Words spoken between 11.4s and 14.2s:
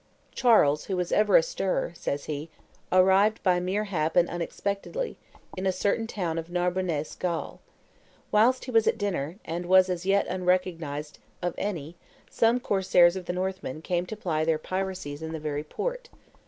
of any, some corsairs of the Northmen came to